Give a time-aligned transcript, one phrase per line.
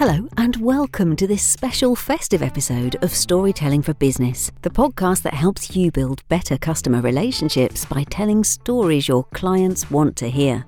[0.00, 5.34] Hello, and welcome to this special festive episode of Storytelling for Business, the podcast that
[5.34, 10.64] helps you build better customer relationships by telling stories your clients want to hear.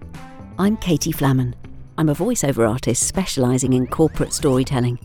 [0.59, 1.55] I'm Katie Flamman.
[1.97, 4.99] I'm a voiceover artist specialising in corporate storytelling.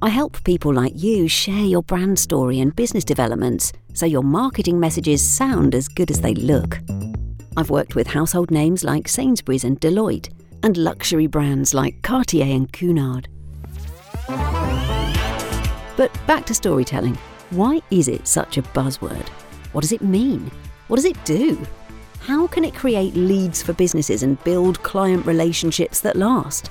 [0.00, 4.78] I help people like you share your brand story and business developments so your marketing
[4.78, 6.78] messages sound as good as they look.
[7.56, 12.72] I've worked with household names like Sainsbury's and Deloitte, and luxury brands like Cartier and
[12.72, 13.26] Cunard.
[14.28, 17.18] But back to storytelling.
[17.50, 19.28] Why is it such a buzzword?
[19.72, 20.50] What does it mean?
[20.88, 21.64] What does it do?
[22.20, 26.70] How can it create leads for businesses and build client relationships that last?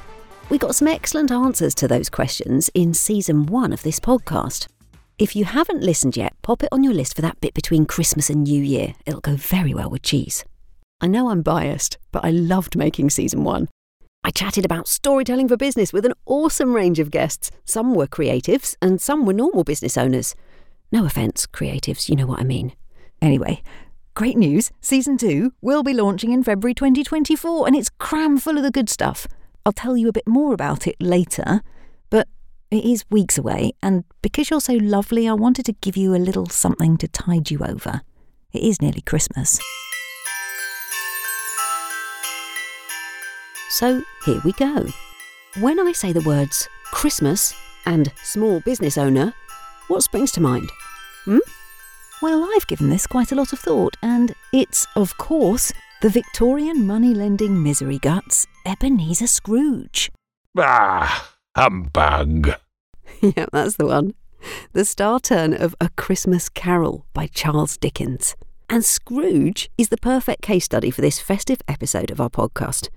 [0.49, 4.67] We got some excellent answers to those questions in season one of this podcast.
[5.17, 8.29] If you haven't listened yet, pop it on your list for that bit between Christmas
[8.29, 8.95] and New Year.
[9.05, 10.45] It'll go very well with cheese.
[10.99, 13.67] I know I'm biased, but I loved making season one.
[14.23, 17.49] I chatted about storytelling for business with an awesome range of guests.
[17.65, 20.35] Some were creatives and some were normal business owners.
[20.91, 22.73] No offence, creatives, you know what I mean.
[23.21, 23.63] Anyway,
[24.13, 24.71] great news.
[24.79, 28.89] Season 2 will be launching in February 2024 and it's cram full of the good
[28.89, 29.25] stuff.
[29.65, 31.61] I'll tell you a bit more about it later,
[32.09, 32.27] but
[32.71, 36.17] it is weeks away, and because you're so lovely, I wanted to give you a
[36.17, 38.01] little something to tide you over.
[38.53, 39.59] It is nearly Christmas.
[43.71, 44.85] So here we go.
[45.61, 47.55] When I say the words Christmas
[47.85, 49.33] and small business owner,
[49.87, 50.69] what springs to mind?
[51.23, 51.39] Hmm?
[52.21, 56.85] Well, I've given this quite a lot of thought, and it's, of course, the Victorian
[56.85, 60.11] money lending misery guts, Ebenezer Scrooge.
[60.57, 62.55] Ah, humbug.
[63.21, 64.15] yeah, that's the one.
[64.73, 68.35] The star turn of A Christmas Carol by Charles Dickens.
[68.69, 72.89] And Scrooge is the perfect case study for this festive episode of our podcast.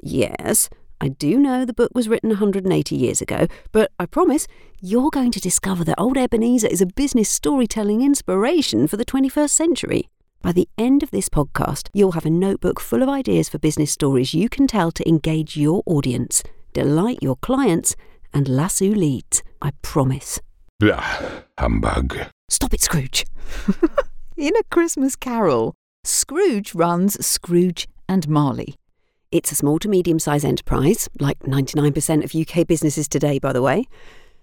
[0.00, 0.68] Yes,
[1.00, 4.46] I do know the book was written 180 years ago, but I promise
[4.80, 9.50] you're going to discover that old Ebenezer is a business storytelling inspiration for the 21st
[9.50, 10.08] century.
[10.42, 13.90] By the end of this podcast, you'll have a notebook full of ideas for business
[13.90, 16.42] stories you can tell to engage your audience,
[16.72, 17.96] delight your clients,
[18.32, 19.42] and lasso leads.
[19.60, 20.40] I promise.
[20.78, 22.16] Blah, humbug.
[22.48, 23.24] Stop it, Scrooge.
[24.36, 25.74] In A Christmas Carol,
[26.04, 28.76] Scrooge runs Scrooge and Marley.
[29.32, 33.62] It's a small to medium sized enterprise, like 99% of UK businesses today, by the
[33.62, 33.86] way.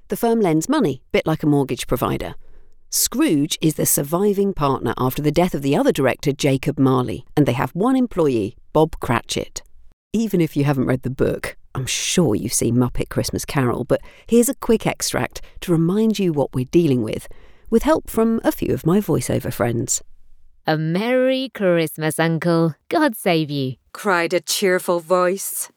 [0.09, 2.35] The firm lends money, bit like a mortgage provider.
[2.89, 7.45] Scrooge is the surviving partner after the death of the other director, Jacob Marley, and
[7.45, 9.63] they have one employee, Bob Cratchit.
[10.11, 14.01] Even if you haven't read the book, I'm sure you've seen Muppet Christmas Carol, but
[14.27, 17.27] here's a quick extract to remind you what we're dealing with,
[17.69, 20.03] with help from a few of my voiceover friends.
[20.67, 22.75] A Merry Christmas, Uncle.
[22.89, 25.69] God save you, cried a cheerful voice.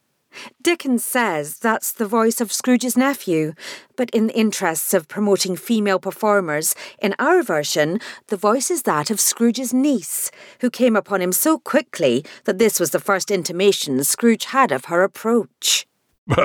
[0.62, 3.54] Dickens says that's the voice of Scrooge's nephew,
[3.96, 9.10] but in the interests of promoting female performers, in our version, the voice is that
[9.10, 14.02] of Scrooge's niece, who came upon him so quickly that this was the first intimation
[14.04, 15.86] Scrooge had of her approach.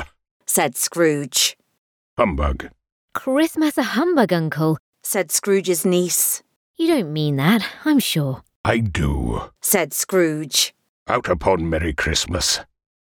[0.45, 1.57] said Scrooge.
[2.17, 2.69] Humbug.
[3.13, 6.43] Christmas a humbug, Uncle, said Scrooge's niece.
[6.77, 8.43] You don't mean that, I'm sure.
[8.63, 10.73] I do, said Scrooge.
[11.07, 12.59] Out upon Merry Christmas.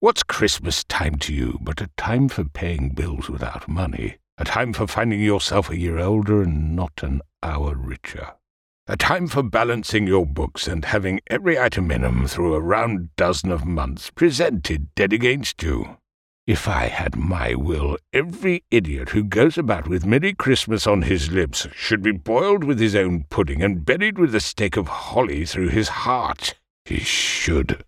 [0.01, 4.17] What's Christmas time to you but a time for paying bills without money?
[4.39, 8.33] A time for finding yourself a year older and not an hour richer?
[8.89, 13.15] A time for balancing your books and having every item in 'em through a round
[13.15, 15.97] dozen of months presented dead against you?
[16.47, 21.31] If I had my will, every idiot who goes about with Merry Christmas on his
[21.31, 25.47] lips should be boiled with his own pudding and buried with a stake of holly
[25.47, 26.55] through his heart.
[26.87, 27.85] He should.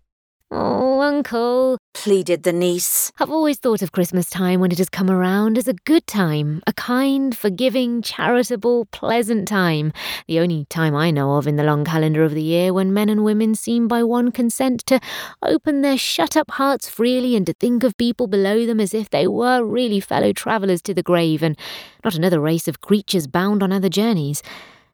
[0.51, 3.13] Oh, Uncle, pleaded the niece.
[3.17, 6.61] I've always thought of Christmas time when it has come around as a good time,
[6.67, 9.93] a kind, forgiving, charitable, pleasant time.
[10.27, 13.07] The only time I know of in the long calendar of the year when men
[13.07, 14.99] and women seem by one consent to
[15.43, 19.11] open their shut up hearts freely and to think of people below them as if
[19.11, 21.57] they were really fellow travellers to the grave and
[22.03, 24.43] not another race of creatures bound on other journeys.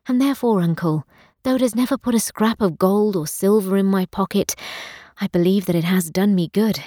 [0.08, 1.08] And therefore, Uncle,
[1.46, 4.56] though it has never put a scrap of gold or silver in my pocket,
[5.22, 6.80] I believe that it has done me good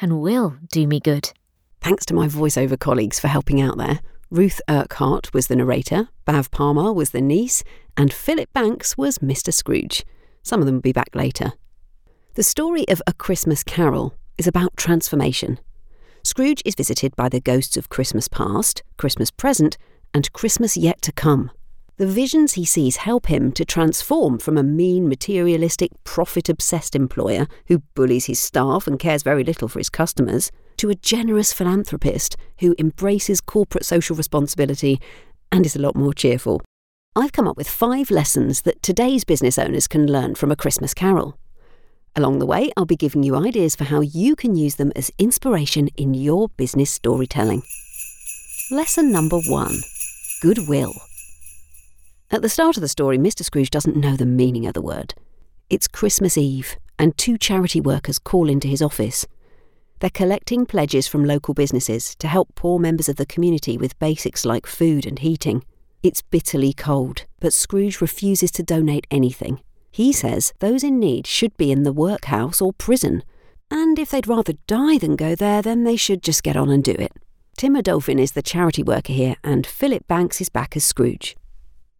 [0.00, 1.32] and will do me good.
[1.80, 4.00] Thanks to my voiceover colleagues for helping out there.
[4.32, 7.62] Ruth Urquhart was the narrator, Bhav Parmar was the niece,
[7.96, 9.54] and Philip Banks was Mr.
[9.54, 10.04] Scrooge.
[10.42, 11.52] Some of them will be back later.
[12.34, 15.60] The story of A Christmas Carol is about transformation.
[16.24, 19.78] Scrooge is visited by the ghosts of Christmas past, Christmas present,
[20.12, 21.52] and Christmas yet to come.
[21.96, 27.46] The visions he sees help him to transform from a mean, materialistic, profit obsessed employer
[27.68, 32.36] who bullies his staff and cares very little for his customers to a generous philanthropist
[32.58, 35.00] who embraces corporate social responsibility
[35.52, 36.62] and is a lot more cheerful.
[37.14, 40.94] I've come up with five lessons that today's business owners can learn from A Christmas
[40.94, 41.38] Carol.
[42.16, 45.12] Along the way, I'll be giving you ideas for how you can use them as
[45.16, 47.62] inspiration in your business storytelling.
[48.72, 49.76] Lesson number one
[50.42, 50.92] Goodwill.
[52.34, 53.44] At the start of the story, Mr.
[53.44, 55.14] Scrooge doesn't know the meaning of the word.
[55.70, 59.24] It's Christmas Eve, and two charity workers call into his office.
[60.00, 64.44] They're collecting pledges from local businesses to help poor members of the community with basics
[64.44, 65.62] like food and heating.
[66.02, 69.60] It's bitterly cold, but Scrooge refuses to donate anything.
[69.92, 73.22] He says those in need should be in the workhouse or prison,
[73.70, 76.82] and if they'd rather die than go there, then they should just get on and
[76.82, 77.12] do it.
[77.56, 81.36] Tim Odofin is the charity worker here, and Philip Banks is back as Scrooge.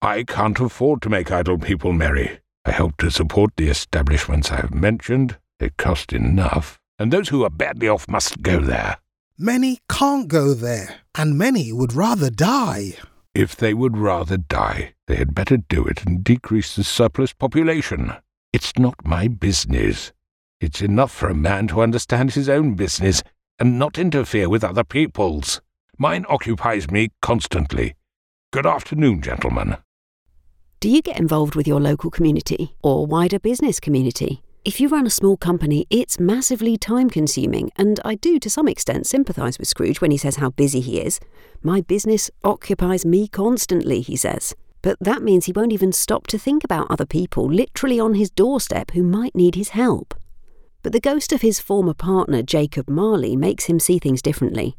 [0.05, 2.39] I can't afford to make idle people merry.
[2.67, 5.39] I help to support the establishments I have mentioned.
[5.59, 8.99] They cost enough, and those who are badly off must go there.
[9.39, 12.99] Many can't go there, and many would rather die.
[13.35, 18.13] If they would rather die, they had better do it and decrease the surplus population.
[18.53, 20.13] It's not my business.
[20.61, 23.23] It's enough for a man to understand his own business
[23.59, 25.63] and not interfere with other people's.
[25.97, 27.95] Mine occupies me constantly.
[28.53, 29.79] Good afternoon, gentlemen.
[30.85, 34.43] Do you get involved with your local community or wider business community?
[34.67, 38.69] If you run a small company, it's massively time consuming, and I do to some
[38.69, 41.21] extent sympathise with Scrooge when he says how busy he is.
[41.63, 44.55] My business occupies me constantly, he says.
[44.83, 48.29] But that means he won't even stop to think about other people literally on his
[48.29, 50.13] doorstep who might need his help.
[50.83, 54.77] But the ghost of his former partner, Jacob Marley, makes him see things differently.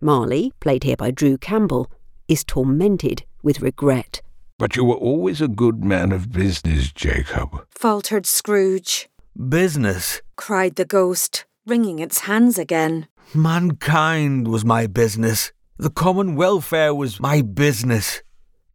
[0.00, 1.90] Marley, played here by Drew Campbell,
[2.28, 4.22] is tormented with regret.
[4.60, 7.66] But you were always a good man of business, Jacob.
[7.70, 9.08] faltered Scrooge.
[9.48, 10.20] Business.
[10.36, 13.08] cried the ghost, wringing its hands again.
[13.34, 15.50] Mankind was my business.
[15.78, 18.22] The common welfare was my business.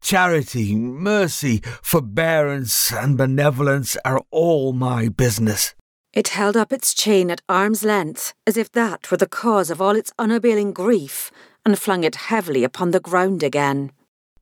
[0.02, 5.76] Charity, mercy, forbearance, and benevolence are all my business.
[6.14, 9.80] It held up its chain at arm's length, as if that were the cause of
[9.80, 11.30] all its unavailing grief,
[11.64, 13.92] and flung it heavily upon the ground again.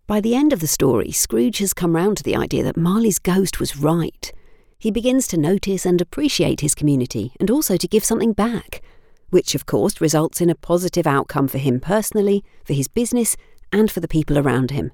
[0.06, 3.20] By the end of the story, Scrooge has come round to the idea that Marley's
[3.20, 4.34] ghost was right.
[4.78, 8.82] He begins to notice and appreciate his community and also to give something back,
[9.30, 13.38] which of course results in a positive outcome for him personally, for his business,
[13.72, 14.92] and for the people around him.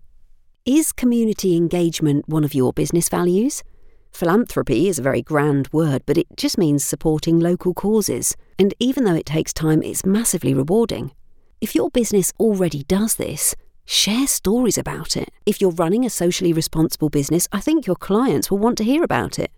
[0.63, 3.63] Is community engagement one of your business values?
[4.12, 8.35] Philanthropy is a very grand word, but it just means supporting local causes.
[8.59, 11.13] And even though it takes time, it's massively rewarding.
[11.62, 13.55] If your business already does this,
[13.89, 15.30] share stories about it.
[15.47, 19.03] If you're running a socially responsible business, I think your clients will want to hear
[19.03, 19.51] about it.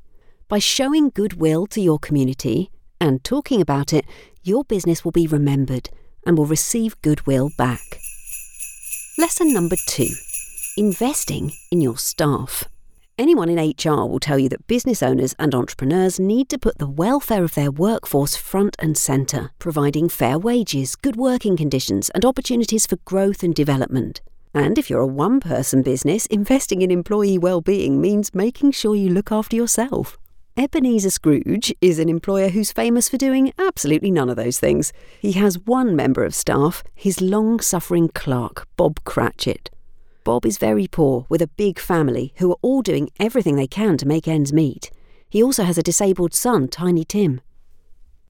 [0.48, 4.06] By showing goodwill to your community and talking about it,
[4.42, 5.90] your business will be remembered
[6.26, 7.82] and will receive goodwill back.
[9.18, 10.08] Lesson number two
[10.78, 12.64] investing in your staff.
[13.18, 16.90] Anyone in HR will tell you that business owners and entrepreneurs need to put the
[16.90, 22.88] welfare of their workforce front and centre, providing fair wages, good working conditions, and opportunities
[22.88, 24.22] for growth and development.
[24.54, 29.10] And if you're a one person business, investing in employee well-being means making sure you
[29.10, 30.18] look after yourself.
[30.58, 34.92] Ebenezer Scrooge is an employer who's famous for doing absolutely none of those things.
[35.22, 39.70] He has one member of staff, his long suffering clerk, Bob Cratchit.
[40.24, 43.98] Bob is very poor, with a big family who are all doing everything they can
[43.98, 44.92] to make ends meet.
[45.30, 47.42] He also has a disabled son, Tiny Tim.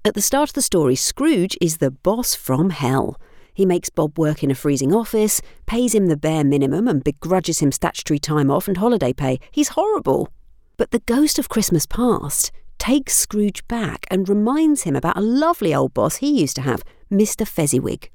[0.05, 3.19] At the start of the story, Scrooge is the boss from hell.
[3.53, 7.59] He makes Bob work in a freezing office, pays him the bare minimum, and begrudges
[7.59, 9.39] him statutory time off and holiday pay.
[9.51, 10.29] He's horrible.
[10.77, 15.75] But the ghost of Christmas past takes Scrooge back and reminds him about a lovely
[15.75, 17.45] old boss he used to have, Mr.
[17.45, 18.09] Fezziwig.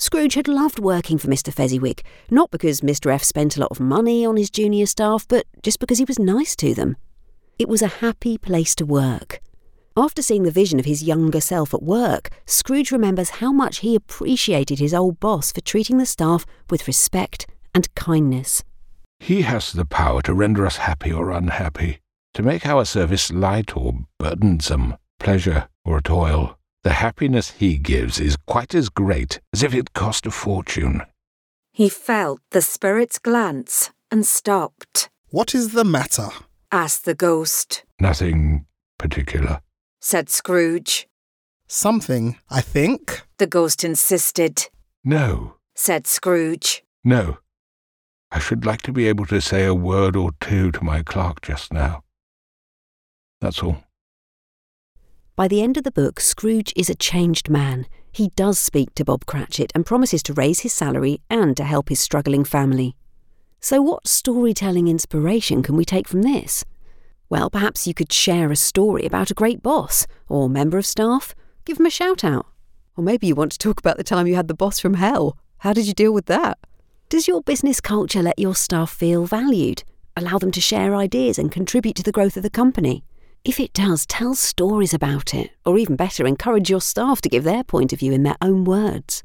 [0.00, 1.52] Scrooge had loved working for Mr.
[1.52, 3.12] Fezziwig, not because Mr.
[3.12, 6.20] F spent a lot of money on his junior staff, but just because he was
[6.20, 6.96] nice to them.
[7.58, 9.40] It was a happy place to work.
[9.96, 13.96] After seeing the vision of his younger self at work, Scrooge remembers how much he
[13.96, 18.62] appreciated his old boss for treating the staff with respect and kindness.
[19.18, 21.98] He has the power to render us happy or unhappy,
[22.34, 26.57] to make our service light or burdensome, pleasure or toil.
[26.88, 31.02] The happiness he gives is quite as great as if it cost a fortune.
[31.70, 35.10] He felt the spirit's glance and stopped.
[35.28, 36.30] What is the matter?
[36.72, 38.64] Asked the ghost, Nothing
[38.96, 39.60] particular.
[40.00, 41.06] said Scrooge.
[41.66, 43.20] Something, I think.
[43.36, 44.70] The ghost insisted,
[45.04, 46.84] No, said Scrooge.
[47.04, 47.36] no.
[48.32, 51.42] I should like to be able to say a word or two to my clerk
[51.42, 52.02] just now.
[53.42, 53.84] That's all.
[55.38, 57.86] By the end of the book, Scrooge is a changed man.
[58.10, 61.90] he does speak to Bob Cratchit and promises to raise his salary and to help
[61.90, 62.96] his struggling family.
[63.60, 66.64] So, what storytelling inspiration can we take from this?
[67.30, 71.36] Well, perhaps you could share a story about a great boss or member of staff.
[71.64, 72.46] Give them a shout out.
[72.96, 75.38] Or maybe you want to talk about the time you had the boss from hell.
[75.58, 76.58] How did you deal with that?
[77.10, 79.84] Does your business culture let your staff feel valued?
[80.16, 83.04] Allow them to share ideas and contribute to the growth of the company?
[83.48, 87.44] If it does, tell stories about it, or even better, encourage your staff to give
[87.44, 89.24] their point of view in their own words.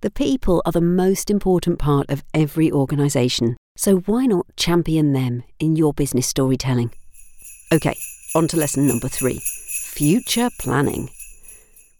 [0.00, 5.42] The people are the most important part of every organisation, so why not champion them
[5.58, 6.92] in your business storytelling?
[7.72, 7.96] Okay,
[8.36, 11.10] on to lesson number three future planning.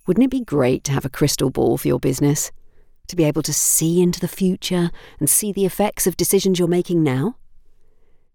[0.06, 2.52] Wouldn't it be great to have a crystal ball for your business?
[3.08, 6.68] To be able to see into the future and see the effects of decisions you're
[6.68, 7.34] making now?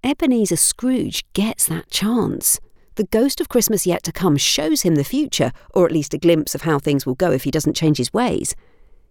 [0.04, 2.60] Ebenezer Scrooge gets that chance.
[3.00, 6.18] The ghost of Christmas yet to come shows him the future, or at least a
[6.18, 8.56] glimpse of how things will go if he doesn't change his ways.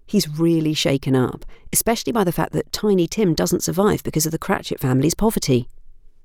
[0.05, 4.33] He's really shaken up, especially by the fact that Tiny Tim doesn't survive because of
[4.33, 5.71] the Cratchit family's poverty.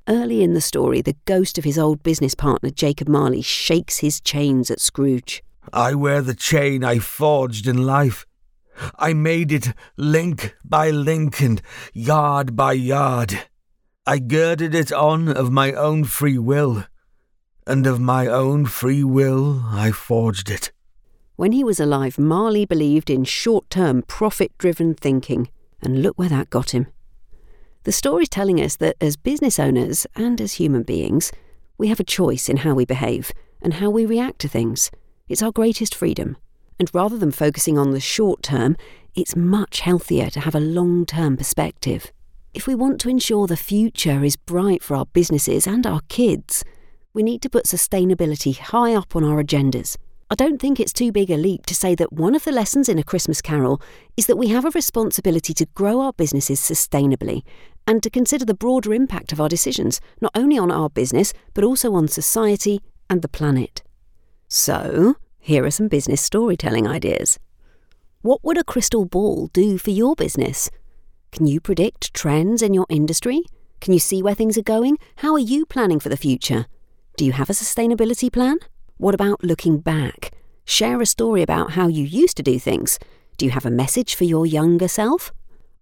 [0.10, 4.20] Early in the story, the ghost of his old business partner, Jacob Marley, shakes his
[4.20, 5.42] chains at Scrooge.
[5.72, 8.26] I wear the chain I forged in life.
[9.00, 11.62] I made it link by link and
[11.94, 13.40] yard by yard.
[14.06, 16.84] I girded it on of my own free will,
[17.66, 20.72] and of my own free will I forged it.
[21.36, 25.50] When he was alive, Marley believed in short term, profit driven thinking,
[25.82, 26.88] and look where that got him.
[27.84, 31.32] The story's telling us that as business owners and as human beings,
[31.78, 34.92] we have a choice in how we behave and how we react to things.
[35.28, 36.38] It's our greatest freedom.
[36.80, 38.78] And rather than focusing on the short term,
[39.16, 42.12] it's much healthier to have a long term perspective.
[42.54, 46.64] If we want to ensure the future is bright for our businesses and our kids,
[47.14, 49.98] we need to put sustainability high up on our agendas.
[50.32, 52.90] I don't think it's too big a leap to say that one of the lessons
[52.90, 53.80] in A Christmas Carol
[54.18, 57.44] is that we have a responsibility to grow our businesses sustainably
[57.86, 61.64] and to consider the broader impact of our decisions, not only on our business, but
[61.64, 63.84] also on society and the planet.
[64.48, 67.38] So, here are some business storytelling ideas.
[68.22, 70.72] What would a crystal ball do for your business?
[71.32, 73.44] Can you predict trends in your industry?
[73.82, 74.98] Can you see where things are going?
[75.18, 76.66] How are you planning for the future?
[77.16, 78.58] Do you have a sustainability plan?
[78.98, 80.32] What about looking back?
[80.66, 82.98] Share a story about how you used to do things.
[83.38, 85.32] Do you have a message for your younger self?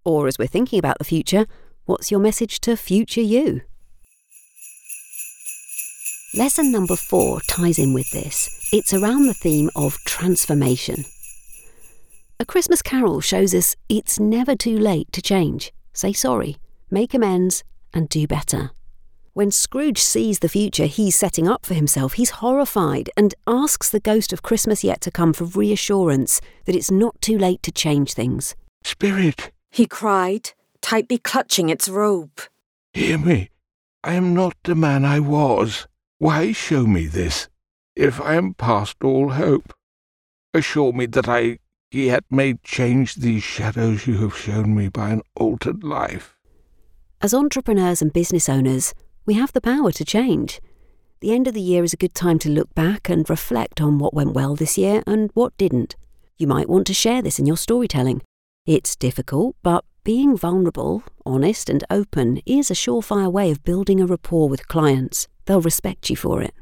[0.04, 1.46] Or as we're thinking about the future,
[1.86, 3.62] what's your message to future you?
[6.34, 8.68] Lesson number four ties in with this.
[8.70, 11.04] It's around the theme of transformation.
[12.38, 15.72] A Christmas Carol shows us it's never too late to change.
[15.94, 16.58] Say sorry,
[16.90, 18.72] make amends, and do better.
[19.34, 23.98] When Scrooge sees the future he's setting up for himself, he's horrified and asks the
[24.00, 28.12] ghost of Christmas yet to come for reassurance that it's not too late to change
[28.12, 28.54] things.
[28.84, 30.50] Spirit, He cried,
[30.82, 32.42] tightly clutching its robe.
[32.92, 33.48] hear me.
[34.04, 35.86] I am not the man I was.
[36.18, 37.48] Why show me this,
[37.96, 39.72] if I am past all hope?
[40.52, 41.58] Assure me that I
[41.90, 46.36] yet may change these shadows you have shown me by an altered life.
[47.22, 48.92] As entrepreneurs and business owners,
[49.24, 50.60] we have the power to change.
[51.20, 53.98] The end of the year is a good time to look back and reflect on
[53.98, 55.94] what went well this year and what didn't.
[56.36, 58.22] You might want to share this in your storytelling.
[58.66, 64.06] It's difficult, but being vulnerable, honest, and open is a surefire way of building a
[64.06, 65.28] rapport with clients.
[65.44, 66.54] They'll respect you for it.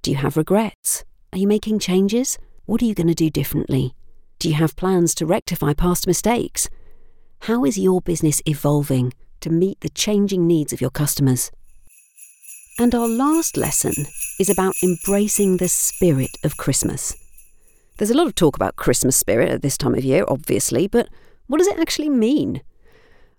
[0.00, 1.04] Do you have regrets?
[1.32, 2.38] Are you making changes?
[2.64, 3.94] What are you going to do differently?
[4.38, 6.70] Do you have plans to rectify past mistakes?
[7.40, 11.50] How is your business evolving to meet the changing needs of your customers?
[12.78, 13.94] And our last lesson
[14.38, 17.16] is about embracing the spirit of Christmas.
[17.96, 21.08] There's a lot of talk about Christmas spirit at this time of year, obviously, but
[21.46, 22.60] what does it actually mean?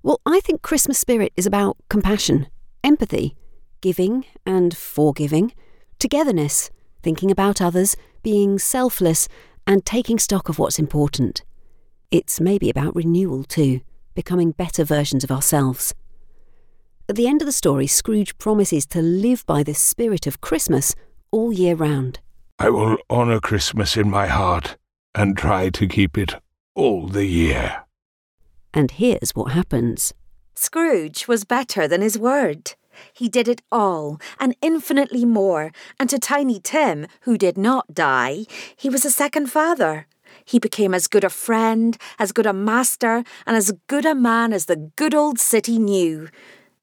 [0.02, 2.48] Well, I think Christmas spirit is about compassion,
[2.84, 3.36] empathy,
[3.80, 5.54] giving and forgiving,
[6.00, 6.72] togetherness,
[7.04, 9.28] thinking about others, being selfless,
[9.68, 11.44] and taking stock of what's important.
[12.10, 13.82] It's maybe about renewal too,
[14.16, 15.94] becoming better versions of ourselves.
[17.10, 20.94] At the end of the story, Scrooge promises to live by the spirit of Christmas
[21.32, 22.20] all year round.
[22.60, 24.76] I will honour Christmas in my heart
[25.16, 26.36] and try to keep it
[26.76, 27.86] all the year.
[28.74, 30.14] And here's what happens.
[30.54, 32.76] Scrooge was better than his word.
[33.14, 38.46] He did it all, and infinitely more, and to Tiny Tim, who did not die,
[38.76, 40.08] he was a second father.
[40.44, 44.52] He became as good a friend, as good a master, and as good a man
[44.52, 46.28] as the good old city knew.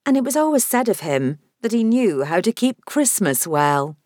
[0.07, 3.97] And it was always said of him that he knew how to keep Christmas well.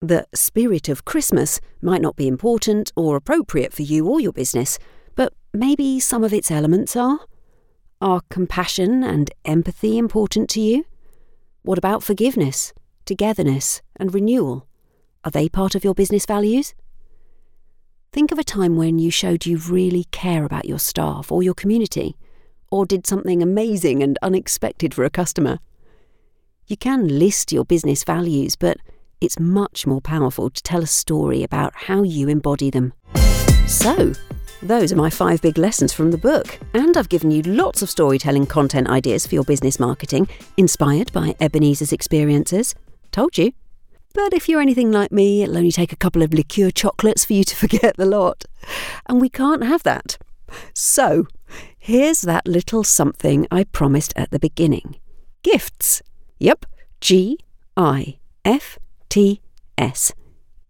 [0.00, 4.78] The spirit of Christmas might not be important or appropriate for you or your business,
[5.16, 7.20] but maybe some of its elements are?
[8.00, 10.84] Are compassion and empathy important to you?
[11.62, 12.72] What about forgiveness,
[13.04, 14.66] togetherness, and renewal?
[15.24, 16.74] Are they part of your business values?
[18.12, 21.54] Think of a time when you showed you really care about your staff or your
[21.54, 22.16] community,
[22.72, 25.60] or did something amazing and unexpected for a customer.
[26.66, 28.78] You can list your business values, but
[29.20, 32.94] it's much more powerful to tell a story about how you embody them.
[33.66, 34.14] So,
[34.62, 37.90] those are my five big lessons from the book, and I've given you lots of
[37.90, 42.74] storytelling content ideas for your business marketing, inspired by Ebenezer's experiences.
[43.10, 43.52] Told you.
[44.14, 47.34] But if you're anything like me, it'll only take a couple of liqueur chocolates for
[47.34, 48.44] you to forget the lot.
[49.06, 50.16] And we can't have that.
[50.74, 51.26] So,
[51.84, 54.94] here's that little something I promised at the beginning
[55.42, 56.00] gifts.
[56.38, 56.64] Yep,
[57.00, 57.40] G
[57.76, 59.40] I F T
[59.76, 60.12] S.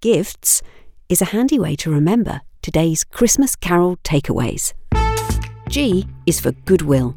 [0.01, 0.63] Gifts
[1.11, 4.73] is a handy way to remember today's Christmas Carol takeaways.
[5.69, 7.15] G is for goodwill.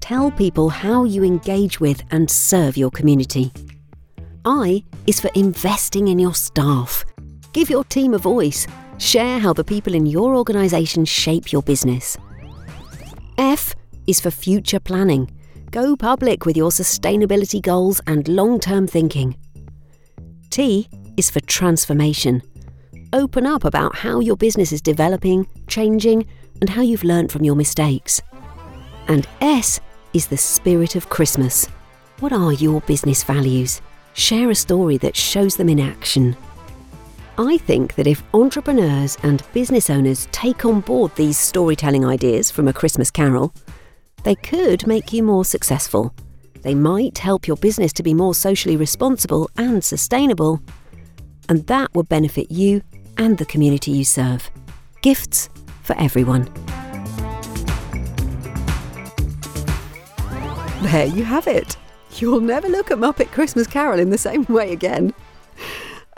[0.00, 3.52] Tell people how you engage with and serve your community.
[4.44, 7.04] I is for investing in your staff.
[7.52, 8.66] Give your team a voice.
[8.98, 12.16] Share how the people in your organisation shape your business.
[13.38, 13.72] F
[14.08, 15.30] is for future planning.
[15.70, 19.36] Go public with your sustainability goals and long term thinking.
[20.50, 22.42] T is for transformation.
[23.12, 26.26] Open up about how your business is developing, changing,
[26.60, 28.20] and how you've learnt from your mistakes.
[29.06, 29.78] And S
[30.12, 31.68] is the spirit of Christmas.
[32.18, 33.80] What are your business values?
[34.14, 36.36] Share a story that shows them in action.
[37.38, 42.68] I think that if entrepreneurs and business owners take on board these storytelling ideas from
[42.68, 43.54] A Christmas Carol,
[44.24, 46.12] they could make you more successful
[46.62, 50.60] they might help your business to be more socially responsible and sustainable,
[51.48, 52.82] and that would benefit you
[53.16, 54.50] and the community you serve.
[55.00, 55.48] Gifts
[55.82, 56.44] for everyone.
[60.82, 61.76] There you have it.
[62.16, 65.14] You'll never look at Muppet Christmas Carol in the same way again.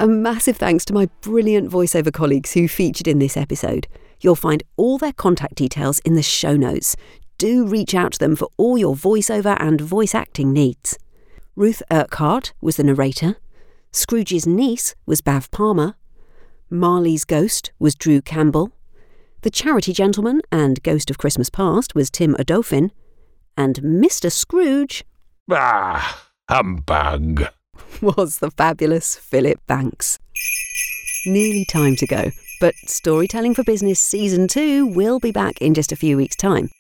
[0.01, 3.87] A massive thanks to my brilliant voiceover colleagues who featured in this episode.
[4.23, 6.97] You'll find all their contact details in the show notes
[7.37, 10.99] do reach out to them for all your voiceover and voice acting needs.
[11.55, 13.37] Ruth Urquhart was the narrator.
[13.93, 15.97] Scrooge's niece was Bhav Parmar.
[16.71, 18.73] Marley's ghost was Drew Campbell.
[19.43, 22.91] The charity gentleman and ghost of Christmas past was Tim Odofin.
[23.55, 24.33] And Mr.
[24.33, 25.05] Scrooge.
[25.51, 27.49] Ah, humbug.
[28.03, 30.19] Was the fabulous Philip Banks.
[31.27, 35.93] Nearly time to go, but Storytelling for Business Season 2 will be back in just
[35.93, 36.71] a few weeks' time.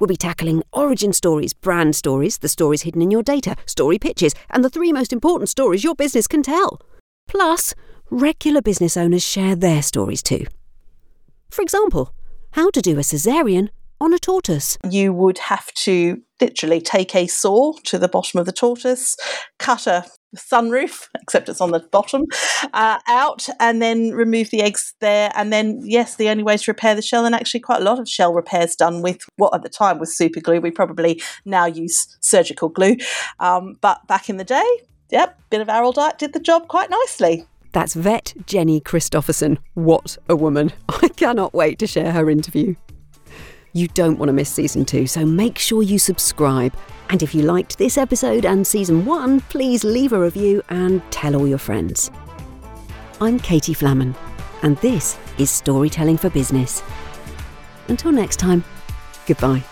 [0.00, 4.34] We'll be tackling origin stories, brand stories, the stories hidden in your data, story pitches,
[4.50, 6.80] and the three most important stories your business can tell.
[7.28, 7.74] Plus,
[8.10, 10.46] regular business owners share their stories too.
[11.50, 12.12] For example,
[12.52, 13.68] how to do a cesarean
[14.00, 14.76] on a tortoise.
[14.90, 19.16] You would have to literally take a saw to the bottom of the tortoise,
[19.58, 20.04] cut a
[20.36, 22.24] sunroof, except it's on the bottom,
[22.72, 25.30] uh, out, and then remove the eggs there.
[25.34, 27.98] And then, yes, the only way to repair the shell, and actually quite a lot
[27.98, 30.60] of shell repairs done with what at the time was super glue.
[30.60, 32.96] We probably now use surgical glue.
[33.40, 34.66] Um, but back in the day,
[35.10, 37.46] yep, bit of Araldite did the job quite nicely.
[37.72, 39.58] That's vet Jenny Christopherson.
[39.74, 40.72] What a woman.
[40.88, 42.76] I cannot wait to share her interview.
[43.76, 46.76] You don't want to miss season two, so make sure you subscribe.
[47.10, 51.34] And if you liked this episode and season one, please leave a review and tell
[51.34, 52.08] all your friends.
[53.20, 54.14] I'm Katie Flamman,
[54.62, 56.84] and this is Storytelling for Business.
[57.88, 58.62] Until next time,
[59.26, 59.64] goodbye.